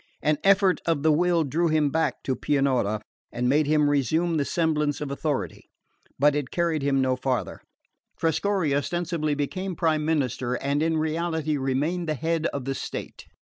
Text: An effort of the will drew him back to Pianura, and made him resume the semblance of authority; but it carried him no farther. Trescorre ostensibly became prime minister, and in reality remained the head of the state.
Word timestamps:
An 0.23 0.39
effort 0.43 0.81
of 0.87 1.03
the 1.03 1.11
will 1.11 1.43
drew 1.43 1.67
him 1.67 1.91
back 1.91 2.23
to 2.23 2.35
Pianura, 2.35 3.03
and 3.31 3.47
made 3.47 3.67
him 3.67 3.87
resume 3.87 4.37
the 4.37 4.45
semblance 4.45 4.99
of 4.99 5.11
authority; 5.11 5.69
but 6.17 6.33
it 6.33 6.49
carried 6.49 6.81
him 6.81 7.03
no 7.03 7.15
farther. 7.15 7.61
Trescorre 8.17 8.73
ostensibly 8.73 9.35
became 9.35 9.75
prime 9.75 10.03
minister, 10.03 10.55
and 10.55 10.81
in 10.81 10.97
reality 10.97 11.55
remained 11.55 12.09
the 12.09 12.15
head 12.15 12.47
of 12.47 12.65
the 12.65 12.73
state. 12.73 13.27